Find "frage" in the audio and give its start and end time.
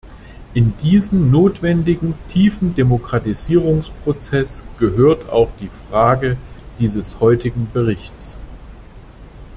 5.91-6.37